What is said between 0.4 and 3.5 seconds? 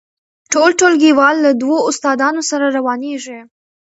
ټول ټولګیوال له دوو استادانو سره روانیږي.